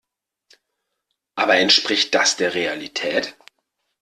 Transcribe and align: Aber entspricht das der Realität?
Aber 1.35 1.57
entspricht 1.57 2.15
das 2.15 2.35
der 2.35 2.55
Realität? 2.55 3.37